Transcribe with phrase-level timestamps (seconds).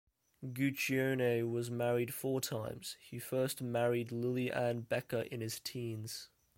[0.43, 6.29] Guccione was married four times: he first married Lilyanne Becker in his teens.